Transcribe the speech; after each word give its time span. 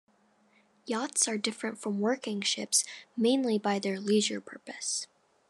Yachts 0.87 1.27
are 1.27 1.37
different 1.37 1.77
from 1.77 1.99
working 1.99 2.41
ships 2.41 2.83
mainly 3.15 3.59
by 3.59 3.77
their 3.77 3.99
leisure 3.99 4.41
purpose. 4.41 5.05